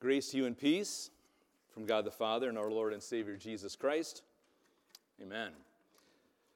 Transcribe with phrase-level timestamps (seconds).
[0.00, 1.10] Grace to you and peace
[1.74, 4.22] from God the Father and our Lord and Savior Jesus Christ.
[5.20, 5.50] Amen.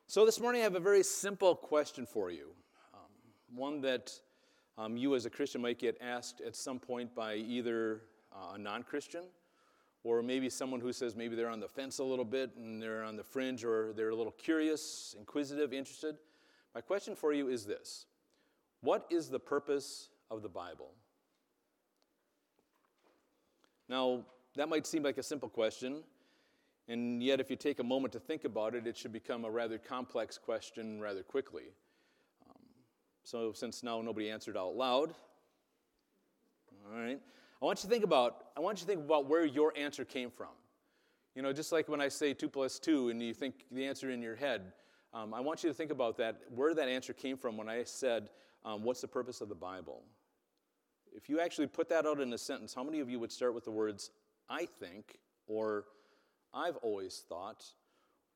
[0.06, 2.52] So, this morning I have a very simple question for you.
[2.94, 3.00] Um,
[3.54, 4.18] one that
[4.78, 8.00] um, you as a Christian might get asked at some point by either
[8.32, 9.24] uh, a non Christian
[10.04, 13.04] or maybe someone who says maybe they're on the fence a little bit and they're
[13.04, 16.16] on the fringe or they're a little curious, inquisitive, interested.
[16.74, 18.06] My question for you is this
[18.80, 20.92] What is the purpose of the Bible?
[23.94, 24.24] Now,
[24.56, 26.02] that might seem like a simple question,
[26.88, 29.50] and yet, if you take a moment to think about it, it should become a
[29.50, 31.66] rather complex question rather quickly.
[32.50, 32.62] Um,
[33.22, 35.14] so, since now nobody answered out loud,
[36.84, 37.20] all right,
[37.62, 40.04] I want you to think about I want you to think about where your answer
[40.04, 40.56] came from.
[41.36, 44.10] You know, just like when I say two plus two, and you think the answer
[44.10, 44.72] in your head.
[45.12, 47.84] Um, I want you to think about that, where that answer came from when I
[47.84, 48.30] said,
[48.64, 50.02] um, "What's the purpose of the Bible?"
[51.14, 53.54] If you actually put that out in a sentence, how many of you would start
[53.54, 54.10] with the words,
[54.48, 55.84] I think, or
[56.52, 57.64] I've always thought,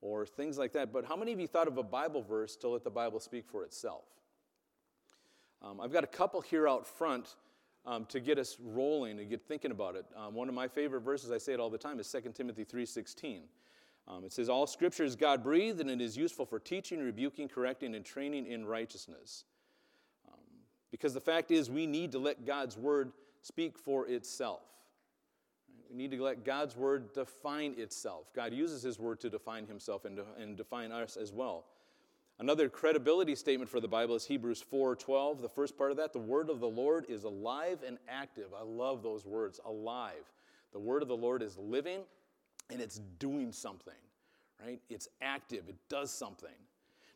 [0.01, 0.93] or things like that?
[0.93, 3.47] But how many of you thought of a Bible verse to let the Bible speak
[3.49, 4.05] for itself?
[5.61, 7.35] Um, I've got a couple here out front
[7.85, 10.07] um, to get us rolling and get thinking about it.
[10.17, 12.65] Um, one of my favorite verses, I say it all the time, is 2 Timothy
[12.65, 13.41] 3.16.
[14.07, 17.49] Um, it says, All scripture is God breathed and it is useful for teaching, rebuking,
[17.49, 19.45] correcting, and training in righteousness.
[20.91, 24.61] Because the fact is, we need to let God's word speak for itself.
[25.91, 28.31] We need to let God's word define itself.
[28.35, 31.65] God uses his word to define himself and, to, and define us as well.
[32.41, 35.41] Another credibility statement for the Bible is Hebrews 4:12.
[35.43, 38.49] The first part of that, the word of the Lord is alive and active.
[38.57, 40.33] I love those words, alive.
[40.73, 42.03] The word of the Lord is living
[42.71, 43.95] and it's doing something,
[44.65, 44.81] right?
[44.89, 46.51] It's active, it does something.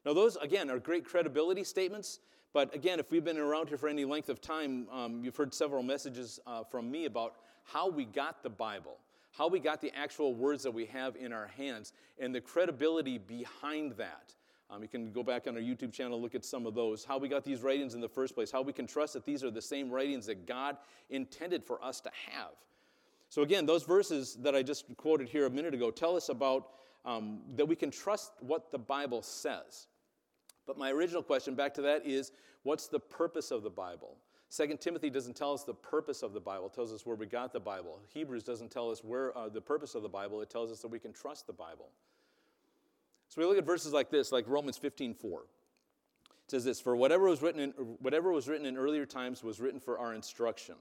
[0.05, 2.19] Now, those, again, are great credibility statements,
[2.53, 5.55] but again, if we've been around here for any length of time, um, you've heard
[5.55, 8.99] several messages uh, from me about how we got the Bible,
[9.31, 13.19] how we got the actual words that we have in our hands, and the credibility
[13.19, 14.35] behind that.
[14.71, 17.05] Um, you can go back on our YouTube channel, look at some of those.
[17.05, 19.45] How we got these writings in the first place, how we can trust that these
[19.45, 20.77] are the same writings that God
[21.11, 22.53] intended for us to have.
[23.29, 26.69] So, again, those verses that I just quoted here a minute ago tell us about
[27.05, 29.89] um, that we can trust what the Bible says.
[30.67, 34.17] But my original question back to that is what's the purpose of the Bible?
[34.49, 36.67] Second Timothy doesn't tell us the purpose of the Bible.
[36.67, 37.99] It tells us where we got the Bible.
[38.13, 40.43] Hebrews doesn't tell us where uh, the purpose of the Bible.
[40.43, 41.89] It tells us that we can trust the Bible.
[43.29, 45.41] So we look at verses like this, like Romans 15, 4.
[45.41, 49.59] It says this, For whatever was written in, whatever was written in earlier times was
[49.59, 50.75] written for our instruction,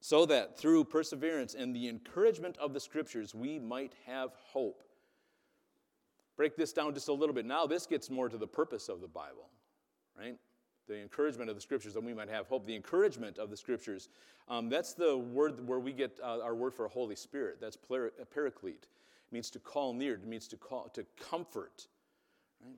[0.00, 4.84] so that through perseverance and the encouragement of the scriptures we might have hope.
[6.36, 7.46] Break this down just a little bit.
[7.46, 9.48] Now, this gets more to the purpose of the Bible,
[10.18, 10.36] right?
[10.88, 12.66] The encouragement of the scriptures that we might have hope.
[12.66, 14.08] The encouragement of the scriptures.
[14.48, 17.58] Um, that's the word where we get uh, our word for Holy Spirit.
[17.60, 17.78] That's
[18.34, 18.82] paraclete.
[18.82, 20.14] It means to call near.
[20.14, 21.86] It means to call to comfort.
[22.62, 22.76] Right?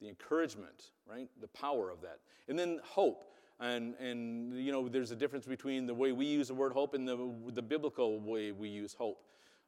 [0.00, 1.28] The encouragement, right?
[1.40, 2.18] The power of that.
[2.48, 3.24] And then hope.
[3.60, 6.94] And, and you know, there's a difference between the way we use the word hope
[6.94, 9.24] and the, the biblical way we use hope.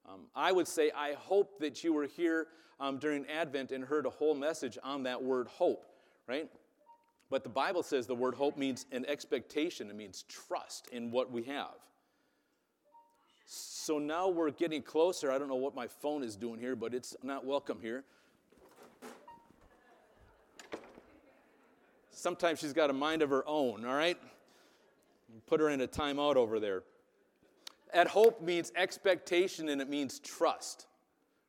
[0.07, 2.49] Um, I would say, I hope that you were here
[2.79, 5.87] um, during Advent and heard a whole message on that word hope,
[6.27, 6.49] right?
[7.31, 11.31] But the Bible says the word hope means an expectation, it means trust in what
[11.31, 11.75] we have.
[13.47, 15.31] So now we're getting closer.
[15.31, 18.05] I don't know what my phone is doing here, but it's not welcome here.
[22.11, 24.19] Sometimes she's got a mind of her own, all right?
[25.47, 26.83] Put her in a timeout over there
[27.95, 30.87] at hope means expectation and it means trust,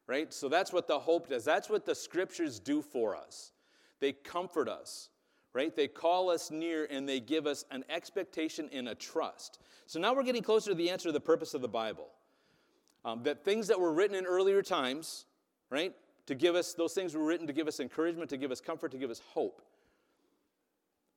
[0.08, 0.34] right?
[0.34, 1.44] So that's what the hope does.
[1.44, 3.52] That's what the scriptures do for us.
[4.00, 5.10] They comfort us,
[5.54, 5.76] right?
[5.76, 9.60] They call us near and they give us an expectation and a trust.
[9.88, 12.08] So now we're getting closer to the answer to the purpose of the Bible.
[13.04, 15.26] Um, that things that were written in earlier times,
[15.70, 15.94] right?
[16.28, 18.92] To give us, those things were written to give us encouragement, to give us comfort,
[18.92, 19.62] to give us hope.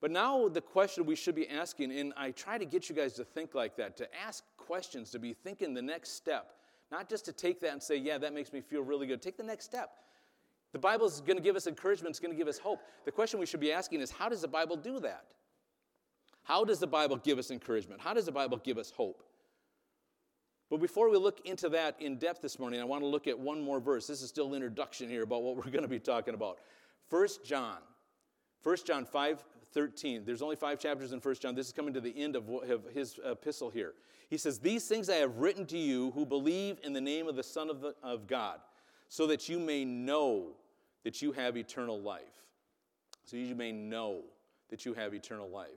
[0.01, 3.15] But now the question we should be asking, and I try to get you guys
[3.15, 6.55] to think like that, to ask questions, to be thinking the next step,
[6.93, 9.21] not just to take that and say, yeah, that makes me feel really good.
[9.21, 9.91] Take the next step.
[10.73, 12.81] The Bible is going to give us encouragement, it's going to give us hope.
[13.05, 15.25] The question we should be asking is, how does the Bible do that?
[16.45, 18.01] How does the Bible give us encouragement?
[18.01, 19.23] How does the Bible give us hope?
[20.71, 23.39] But before we look into that in depth this morning, I want to look at
[23.39, 24.07] one more verse.
[24.07, 26.59] This is still introduction here about what we're going to be talking about.
[27.11, 27.79] 1 John.
[28.63, 30.25] 1 John 5 13.
[30.25, 31.55] There's only five chapters in 1 John.
[31.55, 32.45] This is coming to the end of
[32.93, 33.95] his epistle here.
[34.29, 37.37] He says, These things I have written to you who believe in the name of
[37.37, 38.61] the Son of, the, of God,
[39.09, 40.49] so that you may know
[41.05, 42.23] that you have eternal life.
[43.25, 44.23] So you may know
[44.71, 45.69] that you have eternal life.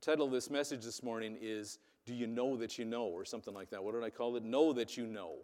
[0.00, 3.24] The title of this message this morning is do you know that you know, or
[3.24, 3.84] something like that.
[3.84, 4.42] What did I call it?
[4.42, 5.34] Know that you know,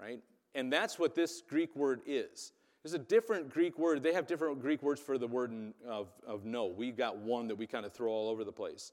[0.00, 0.20] right?
[0.54, 2.52] And that's what this Greek word is.
[2.86, 4.00] There's a different Greek word.
[4.04, 5.52] They have different Greek words for the word
[5.88, 6.66] of, of know.
[6.66, 8.92] We got one that we kind of throw all over the place.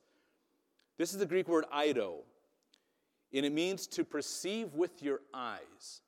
[0.98, 2.22] This is the Greek word eido,
[3.32, 6.02] and it means to perceive with your eyes.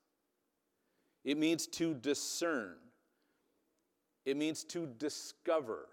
[1.23, 2.73] It means to discern.
[4.25, 5.87] It means to discover.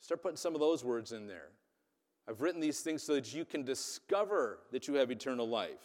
[0.00, 1.50] Start putting some of those words in there.
[2.26, 5.82] I've written these things so that you can discover that you have eternal life.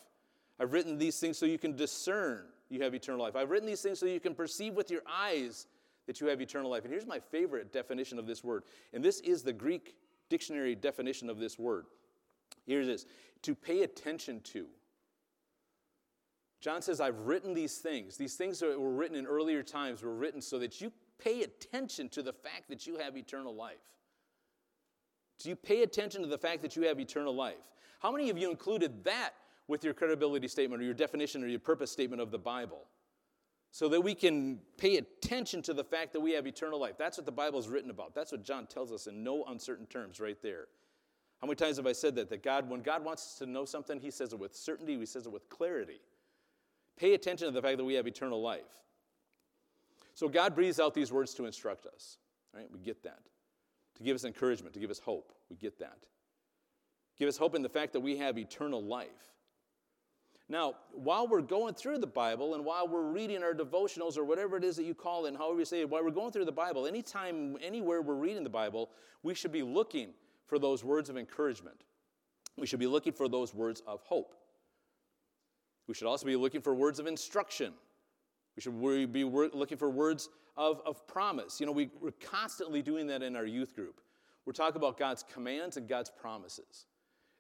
[0.62, 3.36] I've written these things so you can discern you have eternal life.
[3.36, 5.68] I've written these things so you can perceive with your eyes
[6.08, 6.84] that you have eternal life.
[6.84, 8.64] And here's my favorite definition of this word.
[8.94, 9.96] And this is the Greek
[10.30, 11.86] dictionary definition of this word.
[12.66, 13.06] Here's this
[13.44, 14.66] to pay attention to.
[16.62, 18.18] John says, I've written these things.
[18.18, 20.92] These things that were written in earlier times were written so that you
[21.24, 23.78] pay attention to the fact that you have eternal life.
[25.38, 27.76] Do you pay attention to the fact that you have eternal life?
[28.00, 29.32] How many of you included that
[29.68, 32.86] with your credibility statement or your definition or your purpose statement of the Bible?
[33.72, 36.94] So that we can pay attention to the fact that we have eternal life.
[36.98, 38.16] That's what the Bible is written about.
[38.16, 40.68] That's what John tells us in no uncertain terms right there.
[41.42, 42.30] How many times have I said that?
[42.30, 45.06] That God, when God wants us to know something, He says it with certainty, He
[45.06, 46.00] says it with clarity.
[46.98, 48.62] Pay attention to the fact that we have eternal life.
[50.14, 52.18] So God breathes out these words to instruct us.
[52.54, 52.72] Right?
[52.72, 53.20] We get that.
[53.98, 55.34] To give us encouragement, to give us hope.
[55.50, 56.06] We get that.
[57.18, 59.35] Give us hope in the fact that we have eternal life.
[60.48, 64.58] Now, while we're going through the Bible and while we're reading our devotionals or whatever
[64.58, 66.52] it is that you call it, however you say it, while we're going through the
[66.52, 68.92] Bible, anytime, anywhere we're reading the Bible,
[69.24, 70.10] we should be looking
[70.46, 71.84] for those words of encouragement.
[72.58, 74.36] We should be looking for those words of hope.
[75.88, 77.74] We should also be looking for words of instruction.
[78.56, 78.80] We should
[79.12, 81.60] be looking for words of, of promise.
[81.60, 84.00] You know, we, we're constantly doing that in our youth group.
[84.46, 86.86] We're talking about God's commands and God's promises.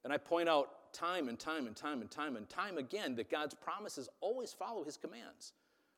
[0.05, 3.29] And I point out time and time and time and time and time again that
[3.29, 5.53] God's promises always follow his commands.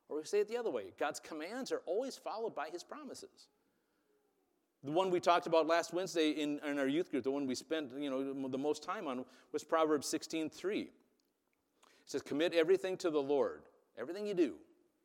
[0.07, 3.49] Or we say it the other way God's commands are always followed by his promises.
[4.83, 7.55] The one we talked about last Wednesday in, in our youth group, the one we
[7.55, 10.79] spent you know, the most time on, was Proverbs 16 3.
[10.79, 10.89] It
[12.05, 13.63] says, Commit everything to the Lord.
[13.99, 14.53] Everything you do,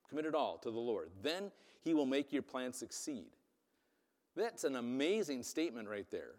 [0.08, 1.10] commit it all to the Lord.
[1.22, 1.50] Then
[1.80, 3.30] He will make your plan succeed.
[4.36, 6.36] That's an amazing statement right there.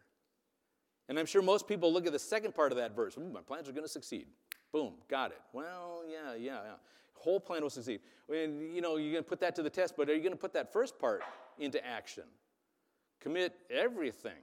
[1.13, 3.15] And I'm sure most people look at the second part of that verse.
[3.17, 4.25] my plans are going to succeed.
[4.71, 5.39] Boom, got it.
[5.53, 6.73] Well, yeah, yeah, yeah.
[7.13, 7.99] Whole plan will succeed.
[8.33, 10.33] And, you know, you're going to put that to the test, but are you going
[10.33, 11.21] to put that first part
[11.59, 12.23] into action?
[13.19, 14.41] Commit everything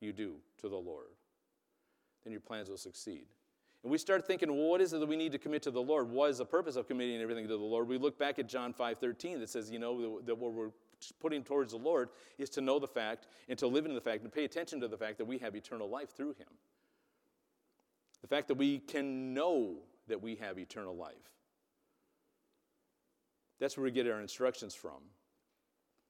[0.00, 1.06] you do to the Lord.
[2.24, 3.26] Then your plans will succeed.
[3.84, 5.80] And we start thinking, well, what is it that we need to commit to the
[5.80, 6.10] Lord?
[6.10, 7.86] What is the purpose of committing everything to the Lord?
[7.86, 10.70] We look back at John 5 13 that says, you know, that what we're
[11.20, 14.22] putting towards the Lord is to know the fact and to live in the fact
[14.22, 16.48] and pay attention to the fact that we have eternal life through Him.
[18.20, 19.76] The fact that we can know
[20.08, 21.14] that we have eternal life.
[23.58, 25.00] That's where we get our instructions from,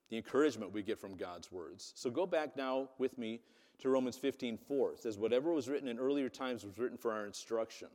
[0.09, 1.93] the encouragement we get from God's words.
[1.95, 3.41] So go back now with me
[3.79, 4.93] to Romans 15 4.
[4.93, 7.89] It says, Whatever was written in earlier times was written for our instruction,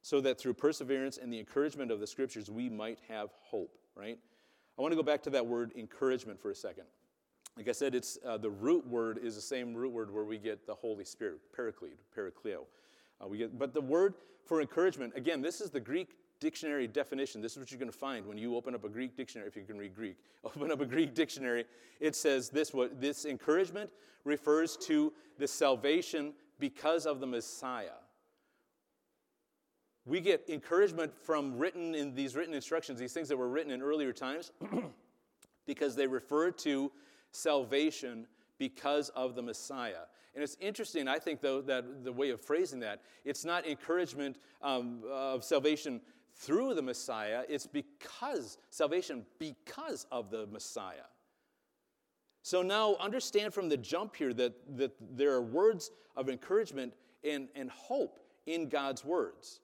[0.00, 4.18] so that through perseverance and the encouragement of the scriptures we might have hope, right?
[4.78, 6.84] I want to go back to that word encouragement for a second.
[7.56, 10.38] Like I said, it's, uh, the root word is the same root word where we
[10.38, 12.60] get the Holy Spirit, paraclete, parakleo.
[13.20, 17.40] Uh, we get, but the word for encouragement, again, this is the Greek dictionary definition.
[17.40, 19.56] This is what you're going to find when you open up a Greek dictionary, if
[19.56, 20.16] you can read Greek.
[20.44, 21.64] Open up a Greek dictionary.
[21.98, 23.90] It says this what this encouragement
[24.24, 27.98] refers to the salvation because of the Messiah.
[30.08, 33.82] We get encouragement from written in these written instructions, these things that were written in
[33.82, 34.52] earlier times,
[35.66, 36.90] because they refer to
[37.30, 40.06] salvation because of the Messiah.
[40.34, 44.38] And it's interesting, I think, though, that the way of phrasing that, it's not encouragement
[44.62, 46.00] um, of salvation
[46.36, 51.08] through the Messiah, it's because, salvation because of the Messiah.
[52.42, 57.48] So now understand from the jump here that, that there are words of encouragement and,
[57.54, 59.60] and hope in God's words.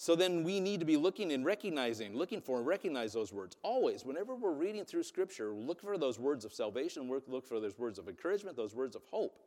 [0.00, 3.58] So then we need to be looking and recognizing, looking for and recognize those words.
[3.62, 7.78] Always, whenever we're reading through Scripture, look for those words of salvation, look for those
[7.78, 9.38] words of encouragement, those words of hope.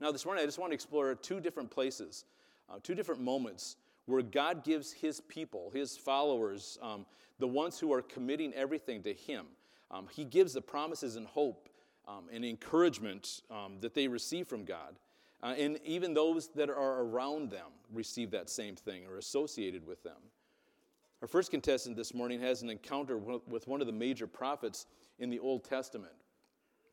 [0.00, 2.26] Now, this morning, I just want to explore two different places,
[2.70, 3.74] uh, two different moments
[4.04, 7.06] where God gives his people, his followers, um,
[7.40, 9.46] the ones who are committing everything to him,
[9.90, 11.68] um, he gives the promises and hope
[12.06, 14.94] um, and encouragement um, that they receive from God.
[15.46, 20.02] Uh, and even those that are around them receive that same thing or associated with
[20.02, 20.16] them.
[21.22, 24.86] Our first contestant this morning has an encounter with one of the major prophets
[25.20, 26.12] in the Old Testament.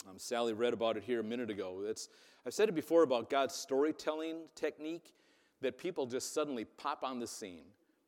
[0.07, 1.81] Um, Sally read about it here a minute ago.
[1.83, 2.10] It's,
[2.45, 5.13] I've said it before about God's storytelling technique
[5.62, 7.63] that people just suddenly pop on the scene.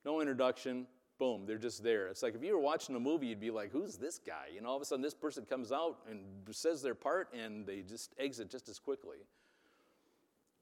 [0.06, 0.86] No introduction,
[1.18, 2.06] boom, they're just there.
[2.08, 4.50] It's like if you were watching a movie, you'd be like, who's this guy?
[4.56, 6.20] And all of a sudden this person comes out and
[6.52, 9.18] says their part and they just exit just as quickly.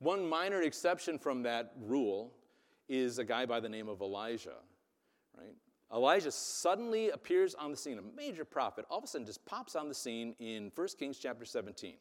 [0.04, 2.34] One minor exception from that rule
[2.90, 4.58] is a guy by the name of Elijah,
[5.38, 5.56] right?
[5.94, 9.78] Elijah suddenly appears on the scene, a major prophet, all of a sudden just pops
[9.78, 11.96] on the scene in 1 Kings chapter 17.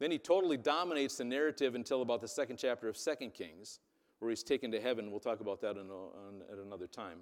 [0.00, 3.80] Then he totally dominates the narrative until about the second chapter of 2 Kings,
[4.18, 5.10] where he's taken to heaven.
[5.10, 7.20] We'll talk about that at another time.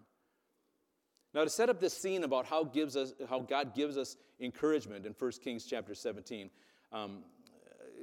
[1.33, 5.07] Now, to set up this scene about how, gives us, how God gives us encouragement
[5.07, 6.51] in 1 Kings chapter 17,
[6.91, 7.23] um,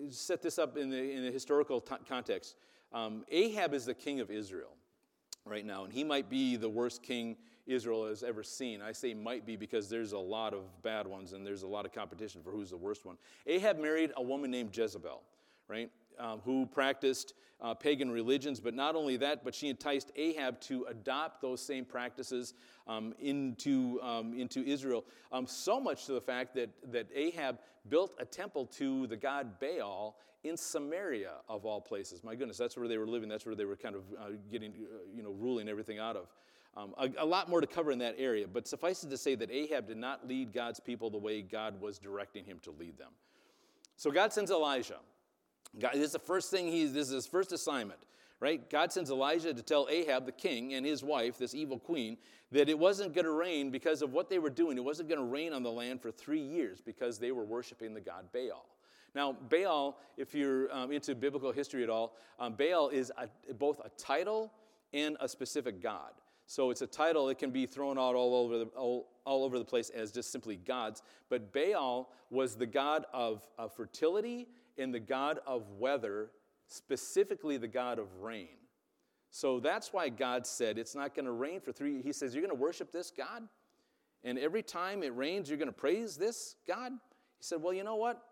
[0.10, 2.56] set this up in the, in the historical t- context.
[2.94, 4.76] Um, Ahab is the king of Israel
[5.46, 8.82] right now, and he might be the worst king Israel has ever seen.
[8.82, 11.86] I say might be because there's a lot of bad ones and there's a lot
[11.86, 13.18] of competition for who's the worst one.
[13.46, 15.22] Ahab married a woman named Jezebel,
[15.68, 15.92] right?
[16.20, 20.86] Um, who practiced uh, pagan religions, but not only that, but she enticed Ahab to
[20.90, 22.54] adopt those same practices
[22.88, 25.06] um, into, um, into Israel.
[25.32, 27.60] Um, so much to the fact that, that Ahab
[27.90, 32.24] built a temple to the god Baal in Samaria, of all places.
[32.24, 33.28] My goodness, that's where they were living.
[33.28, 36.28] That's where they were kind of uh, getting, uh, you know, ruling everything out of.
[36.76, 39.34] Um, a, a, lot more to cover in that area, but suffice it to say
[39.34, 43.00] that Ahab did not lead God's people the way God was directing him to lead
[43.00, 43.10] them.
[43.96, 45.00] So God sends Elijah.
[45.80, 48.00] God, this is the first thing he's, this is his first assignment,
[48.40, 48.70] right?
[48.70, 52.18] God sends Elijah to tell Ahab, the king, and his wife, this evil queen,
[52.52, 54.78] that it wasn't going to rain because of what they were doing.
[54.78, 57.94] It wasn't going to rain on the land for three years because they were worshiping
[57.94, 58.66] the god Baal.
[59.14, 63.80] Now, Baal, if you're um, into biblical history at all, um, Baal is a, both
[63.84, 64.52] a title
[64.94, 66.12] and a specific god.
[66.48, 69.60] So it's a title that can be thrown out all over the, all, all over
[69.60, 71.04] the place as just simply gods.
[71.30, 76.32] But Baal was the god of, of fertility and the god of weather,
[76.68, 78.48] specifically the god of rain.
[79.30, 82.02] So that's why God said it's not going to rain for three.
[82.02, 83.44] He says, You're going to worship this God?
[84.24, 86.94] And every time it rains, you're going to praise this God?
[86.94, 88.24] He said, Well, you know what?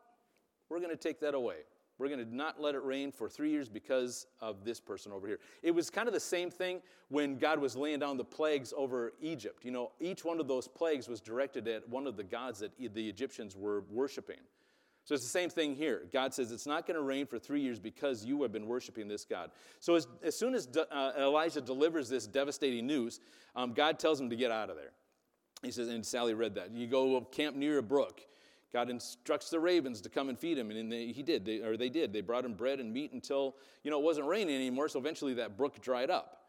[0.70, 1.58] We're going to take that away.
[1.98, 5.28] We're going to not let it rain for three years because of this person over
[5.28, 5.40] here.
[5.64, 9.14] It was kind of the same thing when God was laying down the plagues over
[9.22, 9.64] Egypt.
[9.64, 12.72] You know, each one of those plagues was directed at one of the gods that
[12.78, 14.40] the Egyptians were worshiping.
[15.06, 16.08] So it's the same thing here.
[16.12, 19.08] God says it's not going to rain for three years because you have been worshiping
[19.08, 19.52] this God.
[19.80, 23.20] So as, as soon as uh, Elijah delivers this devastating news,
[23.56, 24.92] um, God tells him to get out of there.
[25.62, 26.72] He says, and Sally read that.
[26.72, 28.22] You go camp near a brook.
[28.76, 31.78] God instructs the ravens to come and feed him, and they, he did, they, or
[31.78, 32.12] they did.
[32.12, 33.56] They brought him bread and meat until,
[33.86, 36.42] you know, it wasn't raining anymore, so eventually that brook dried up.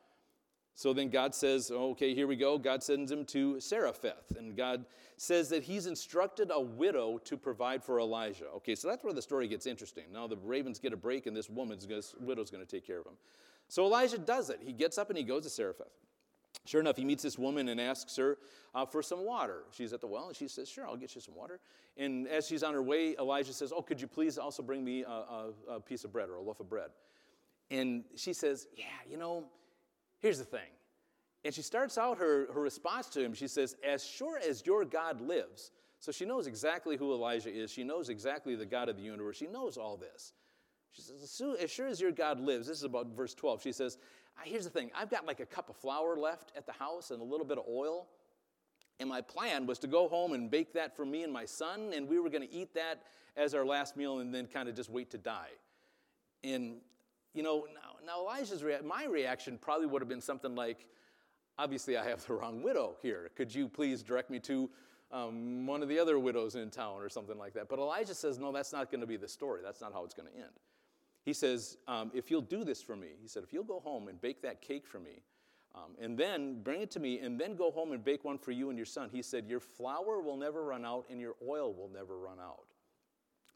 [0.75, 2.59] So then God says, oh, okay, here we go.
[2.59, 7.85] God sends him to Zarephath, and God says that he's instructed a widow to provide
[7.85, 8.47] for Elijah.
[8.57, 10.07] Okay, so that's where the story gets interesting.
[10.13, 12.99] Now the ravens get a break, and this woman's this widow's going to take care
[12.99, 13.15] of him.
[13.69, 14.59] So Elijah does it.
[14.65, 15.93] He gets up and he goes to Zarephath.
[16.65, 18.39] Sure enough, he meets this woman and asks her
[18.75, 19.63] uh, for some water.
[19.71, 21.61] She's at the well, and she says, Sure, I'll get you some water.
[21.97, 25.03] And as she's on her way, Elijah says, Oh, could you please also bring me
[25.03, 26.91] a, a, a piece of bread or a loaf of bread?
[27.71, 29.45] And she says, Yeah, you know,
[30.19, 30.71] here's the thing.
[31.45, 33.33] And she starts out her, her response to him.
[33.33, 35.71] She says, As sure as your God lives.
[36.01, 37.71] So she knows exactly who Elijah is.
[37.71, 39.37] She knows exactly the God of the universe.
[39.37, 40.33] She knows all this.
[40.93, 41.23] She says,
[41.61, 43.63] As sure as your God lives, this is about verse 12.
[43.63, 43.99] She says,
[44.45, 47.21] Here's the thing I've got like a cup of flour left at the house and
[47.21, 48.07] a little bit of oil.
[48.99, 51.93] And my plan was to go home and bake that for me and my son,
[51.95, 53.03] and we were going to eat that
[53.37, 55.51] as our last meal and then kind of just wait to die.
[56.43, 56.77] And,
[57.35, 60.87] you know, now, now Elijah's rea- my reaction probably would have been something like,
[61.59, 63.31] obviously, I have the wrong widow here.
[63.37, 64.71] Could you please direct me to
[65.13, 67.69] um, one of the other widows in town or something like that?
[67.69, 69.61] But Elijah says, no, that's not going to be the story.
[69.63, 70.53] That's not how it's going to end.
[71.27, 74.07] He says, um, if you'll do this for me, he said, if you'll go home
[74.07, 75.23] and bake that cake for me,
[75.75, 78.53] um, and then bring it to me, and then go home and bake one for
[78.53, 79.11] you and your son.
[79.13, 82.69] He said, Your flour will never run out, and your oil will never run out.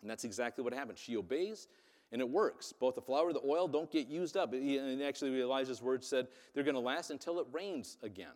[0.03, 0.99] And that's exactly what happened.
[0.99, 1.69] She obeys,
[2.13, 2.75] and it works.
[2.75, 4.53] Both the flour and the oil don't get used up.
[4.53, 8.35] And actually, Elijah's words said they're going to last until it rains again.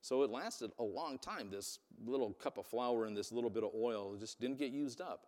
[0.00, 1.50] So it lasted a long time.
[1.50, 5.00] This little cup of flour and this little bit of oil just didn't get used
[5.00, 5.26] up.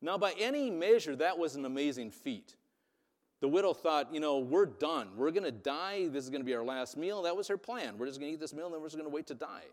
[0.00, 2.54] Now, by any measure, that was an amazing feat.
[3.44, 5.10] The widow thought, you know, we're done.
[5.18, 6.08] We're going to die.
[6.08, 7.20] This is going to be our last meal.
[7.20, 7.98] That was her plan.
[7.98, 9.34] We're just going to eat this meal and then we're just going to wait to
[9.34, 9.64] die.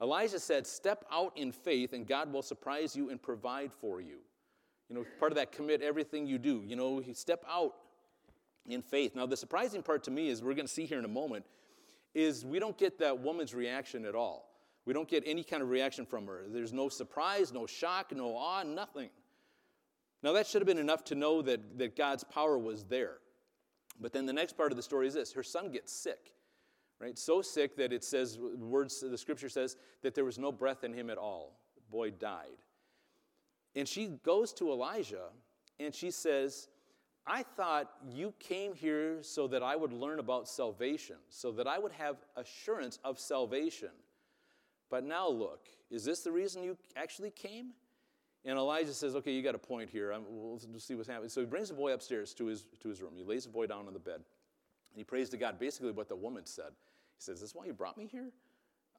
[0.00, 4.18] Elijah said, Step out in faith and God will surprise you and provide for you.
[4.88, 6.62] You know, part of that commit everything you do.
[6.64, 7.74] You know, step out
[8.64, 9.16] in faith.
[9.16, 11.46] Now, the surprising part to me is we're going to see here in a moment
[12.14, 14.52] is we don't get that woman's reaction at all.
[14.84, 16.42] We don't get any kind of reaction from her.
[16.46, 19.10] There's no surprise, no shock, no awe, nothing.
[20.22, 23.18] Now, that should have been enough to know that, that God's power was there.
[24.00, 26.32] But then the next part of the story is this her son gets sick,
[27.00, 27.18] right?
[27.18, 30.92] So sick that it says, words, the scripture says, that there was no breath in
[30.92, 31.58] him at all.
[31.74, 32.62] The boy died.
[33.74, 35.28] And she goes to Elijah
[35.78, 36.68] and she says,
[37.26, 41.78] I thought you came here so that I would learn about salvation, so that I
[41.78, 43.90] would have assurance of salvation.
[44.90, 47.72] But now look, is this the reason you actually came?
[48.48, 50.10] And Elijah says, Okay, you got a point here.
[50.10, 51.28] I'm, we'll see what's happening.
[51.28, 53.12] So he brings the boy upstairs to his, to his room.
[53.14, 54.14] He lays the boy down on the bed.
[54.14, 56.70] And he prays to God basically what the woman said.
[56.70, 58.30] He says, Is this why you brought me here?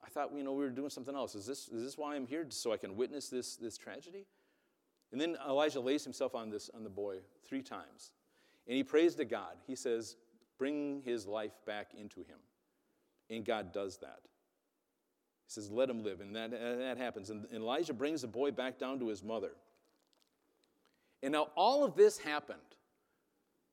[0.06, 1.34] I thought, you know, we were doing something else.
[1.34, 2.46] Is this, is this why I'm here?
[2.50, 4.27] So I can witness this, this tragedy?
[5.12, 8.12] And then Elijah lays himself on, this, on the boy three times.
[8.68, 9.56] And he prays to God.
[9.65, 10.15] He says,
[10.60, 12.38] Bring his life back into him.
[13.32, 14.20] And God does that.
[15.50, 16.22] He says, Let him live.
[16.22, 17.32] And that, that happens.
[17.32, 19.50] And Elijah brings the boy back down to his mother.
[21.24, 22.60] And now all of this happened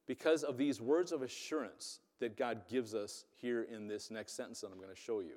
[0.07, 4.63] because of these words of assurance that God gives us here in this next sentence
[4.63, 5.37] that I'm going to show you.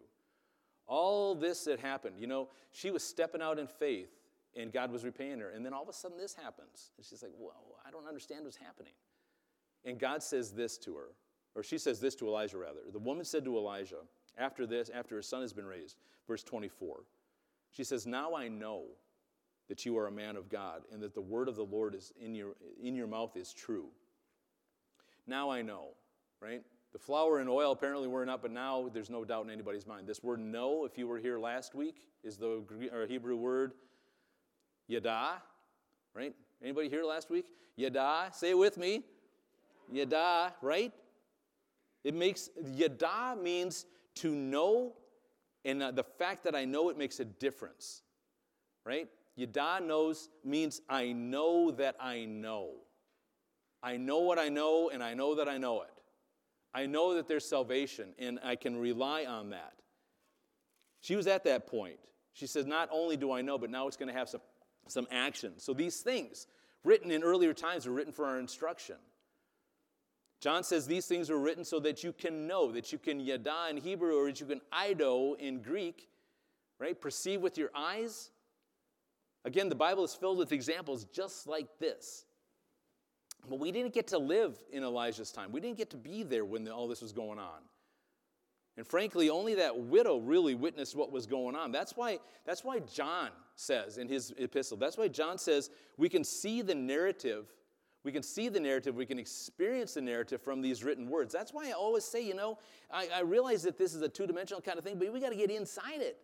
[0.87, 4.09] All this that happened, you know, she was stepping out in faith
[4.55, 5.49] and God was repaying her.
[5.49, 6.91] And then all of a sudden this happens.
[6.95, 7.53] And she's like, Well,
[7.85, 8.93] I don't understand what's happening.
[9.83, 11.09] And God says this to her,
[11.53, 12.79] or she says this to Elijah, rather.
[12.91, 14.03] The woman said to Elijah,
[14.39, 17.03] after this, after her son has been raised, verse 24,
[17.71, 18.83] she says, Now I know
[19.67, 22.11] that you are a man of God and that the word of the Lord is
[22.19, 23.87] in your, in your mouth is true.
[25.27, 25.89] Now I know,
[26.41, 26.63] right?
[26.91, 30.07] The flour and oil apparently were not, but now there's no doubt in anybody's mind.
[30.07, 32.63] This word know, if you were here last week, is the
[33.07, 33.73] Hebrew word
[34.87, 35.41] yada,
[36.15, 36.33] right?
[36.63, 37.45] Anybody here last week?
[37.75, 39.03] Yada, say it with me.
[39.91, 40.91] Yada, right?
[42.03, 43.85] It makes, yada means
[44.21, 44.93] to know,
[45.65, 48.01] and uh, the fact that I know it makes a difference,
[48.85, 49.07] right?
[49.35, 52.71] Yada knows means I know that I know.
[53.81, 55.89] I know what I know, and I know that I know it.
[56.73, 59.73] I know that there's salvation, and I can rely on that.
[61.01, 61.99] She was at that point.
[62.33, 64.41] She says, Not only do I know, but now it's going to have some,
[64.87, 65.53] some action.
[65.57, 66.47] So these things,
[66.83, 68.97] written in earlier times, were written for our instruction.
[70.39, 73.67] John says these things were written so that you can know, that you can yada
[73.69, 76.07] in Hebrew or that you can eido in Greek,
[76.79, 76.99] right?
[76.99, 78.31] Perceive with your eyes.
[79.43, 82.25] Again, the Bible is filled with examples just like this.
[83.49, 85.51] But we didn't get to live in Elijah's time.
[85.51, 87.61] We didn't get to be there when all this was going on.
[88.77, 91.71] And frankly, only that widow really witnessed what was going on.
[91.71, 96.23] That's why, that's why John says in his epistle, that's why John says we can
[96.23, 97.53] see the narrative
[98.03, 101.33] we can see the narrative, we can experience the narrative from these written words.
[101.33, 102.57] That's why I always say, you know,
[102.89, 105.29] I, I realize that this is a two dimensional kind of thing, but we got
[105.29, 106.17] to get inside it.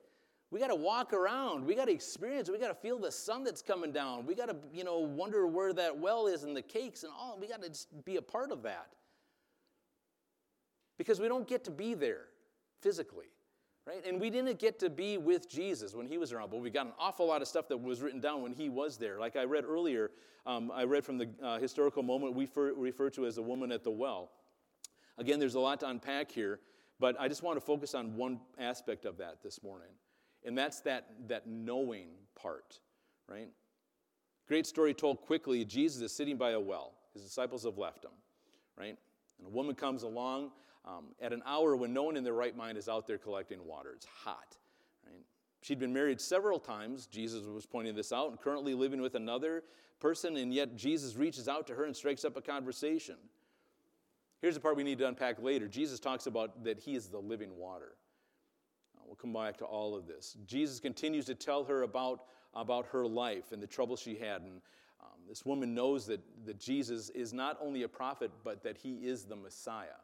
[0.51, 1.65] We got to walk around.
[1.65, 2.49] We got to experience.
[2.49, 4.25] We got to feel the sun that's coming down.
[4.25, 7.37] We got to, you know, wonder where that well is and the cakes and all.
[7.39, 7.71] We got to
[8.05, 8.87] be a part of that.
[10.97, 12.27] Because we don't get to be there
[12.81, 13.34] physically
[13.87, 14.05] right?
[14.05, 16.87] And we didn't get to be with Jesus when he was around, but we got
[16.87, 19.19] an awful lot of stuff that was written down when he was there.
[19.19, 20.11] Like I read earlier,
[20.45, 23.71] um, I read from the uh, historical moment we refer, refer to as the woman
[23.71, 24.31] at the well.
[25.17, 26.59] Again, there's a lot to unpack here,
[26.99, 29.91] but I just want to focus on one aspect of that this morning,
[30.43, 32.79] and that's that, that knowing part,
[33.29, 33.49] right?
[34.47, 36.93] Great story told quickly Jesus is sitting by a well.
[37.13, 38.11] His disciples have left him,
[38.77, 38.97] right?
[39.37, 40.51] And a woman comes along
[40.85, 43.65] um, at an hour when no one in their right mind is out there collecting
[43.65, 43.91] water.
[43.95, 44.55] It's hot.
[45.05, 45.23] Right?
[45.61, 47.07] She'd been married several times.
[47.07, 49.63] Jesus was pointing this out, and currently living with another
[49.99, 53.15] person, and yet Jesus reaches out to her and strikes up a conversation.
[54.41, 55.67] Here's the part we need to unpack later.
[55.67, 57.95] Jesus talks about that he is the living water.
[58.95, 60.37] Uh, we'll come back to all of this.
[60.45, 64.41] Jesus continues to tell her about, about her life and the trouble she had.
[64.41, 64.61] And
[65.01, 69.07] um, this woman knows that, that Jesus is not only a prophet, but that he
[69.07, 70.01] is the Messiah.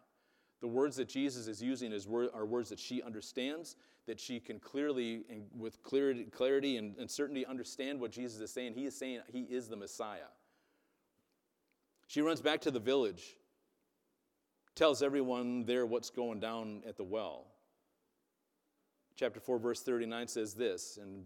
[0.62, 4.60] The words that Jesus is using is are words that she understands, that she can
[4.60, 8.74] clearly and with clarity, clarity and, and certainty understand what Jesus is saying.
[8.76, 10.30] He is saying he is the Messiah.
[12.08, 13.38] She runs back to the village,
[14.76, 17.48] tells everyone there what's going down at the well.
[19.22, 21.24] Chapter 4, verse 39 says this in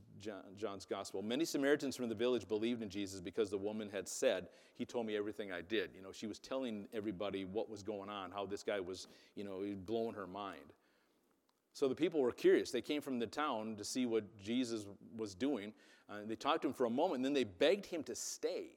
[0.58, 4.50] John's Gospel Many Samaritans from the village believed in Jesus because the woman had said,
[4.74, 5.92] He told me everything I did.
[5.96, 9.46] You know, she was telling everybody what was going on, how this guy was, you
[9.46, 10.74] know, blowing her mind.
[11.72, 12.70] So the people were curious.
[12.70, 15.72] They came from the town to see what Jesus was doing.
[16.10, 18.76] Uh, they talked to him for a moment, and then they begged him to stay.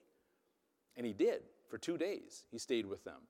[0.96, 2.44] And he did for two days.
[2.52, 3.22] He stayed with them.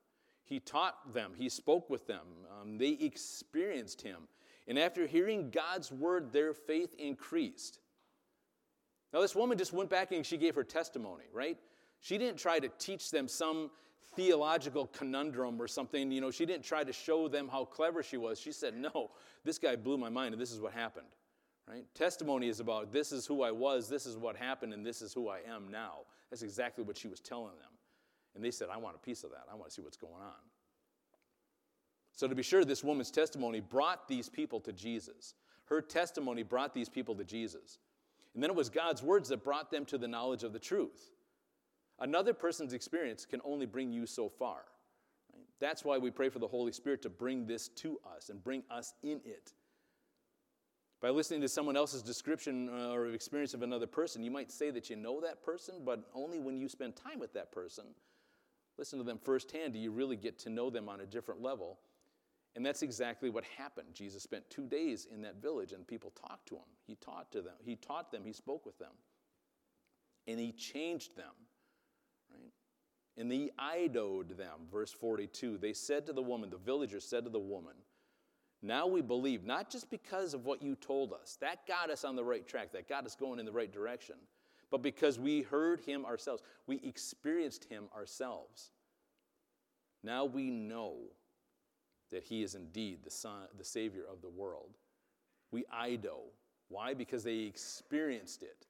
[0.45, 2.27] He taught them, he spoke with them,
[2.61, 4.29] um, they experienced him.
[4.69, 7.81] And after hearing God's word, their faith increased.
[9.13, 11.57] Now, this woman just went back and she gave her testimony, right?
[12.01, 13.71] She didn't try to teach them some
[14.15, 16.13] theological conundrum or something.
[16.13, 18.39] You know, she didn't try to show them how clever she was.
[18.39, 19.11] She said, No,
[19.45, 21.07] this guy blew my mind, and this is what happened.
[21.67, 21.85] Right?
[21.95, 25.13] Testimony is about this is who I was, this is what happened, and this is
[25.13, 26.01] who I am now.
[26.31, 27.73] That's exactly what she was telling them.
[28.35, 29.45] And they said, I want a piece of that.
[29.51, 30.58] I want to see what's going on.
[32.19, 35.35] So, to be sure, this woman's testimony brought these people to Jesus.
[35.67, 37.79] Her testimony brought these people to Jesus.
[38.35, 41.13] And then it was God's words that brought them to the knowledge of the truth.
[42.01, 44.63] Another person's experience can only bring you so far.
[45.61, 48.65] That's why we pray for the Holy Spirit to bring this to us and bring
[48.69, 49.53] us in it.
[51.01, 54.73] By listening to someone else's description uh, or experience of another person, you might say
[54.73, 57.85] that you know that person, but only when you spend time with that person,
[58.77, 61.79] listen to them firsthand, do you really get to know them on a different level.
[62.57, 63.89] And that's exactly what happened.
[63.93, 66.63] Jesus spent two days in that village and people talked to him.
[66.87, 67.55] He taught to them.
[67.65, 68.23] He taught them.
[68.25, 68.93] He spoke with them.
[70.27, 71.33] And he changed them.
[72.31, 72.53] Right?
[73.17, 74.67] And he idoed them.
[74.73, 75.59] Verse 42.
[75.59, 77.75] They said to the woman, the villagers said to the woman,
[78.61, 82.17] now we believe, not just because of what you told us, that got us on
[82.17, 84.17] the right track, that got us going in the right direction,
[84.71, 86.43] but because we heard him ourselves.
[86.67, 88.71] We experienced him ourselves.
[90.03, 90.97] Now we know
[92.11, 94.71] that he is indeed the, son, the Savior of the world.
[95.51, 96.19] We eido.
[96.69, 96.95] Why?
[96.95, 98.67] Because they experienced it.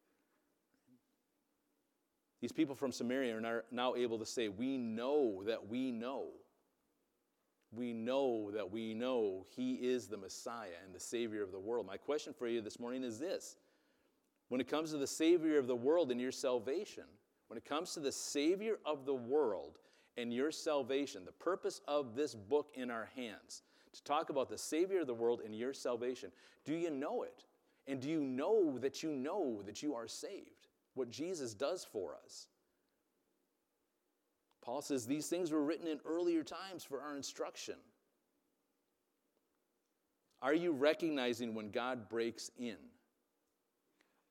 [2.41, 6.29] These people from Samaria are now able to say, We know that we know
[7.73, 11.87] we know that we know He is the Messiah and the Savior of the world.
[11.87, 13.57] My question for you this morning is this
[14.49, 17.05] When it comes to the Savior of the world and your salvation,
[17.49, 19.79] when it comes to the Savior of the world
[20.19, 24.59] and your salvation, the purpose of this book in our hands, to talk about the
[24.59, 26.31] Savior of the world and your salvation,
[26.65, 27.45] do you know it?
[27.87, 30.69] And do you know that you know that you are saved?
[30.95, 32.49] What Jesus does for us?
[34.61, 37.77] Paul says these things were written in earlier times for our instruction.
[40.43, 42.77] Are you recognizing when God breaks in?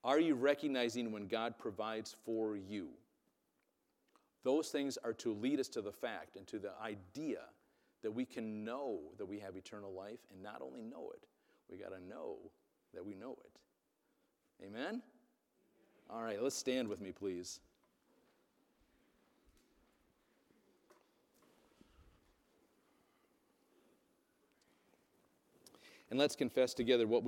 [0.04, 2.90] Are you recognizing when God provides for you?
[4.44, 7.40] Those things are to lead us to the fact and to the idea
[8.04, 11.28] that we can know that we have eternal life and not only know it,
[11.70, 12.38] we got to know
[12.94, 14.66] that we know it.
[14.66, 15.02] Amen?
[16.10, 17.60] All right, let's stand with me, please.
[26.10, 27.26] And let's confess together what we